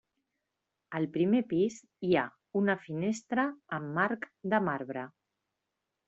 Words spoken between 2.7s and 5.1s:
finestra amb marc de marbre.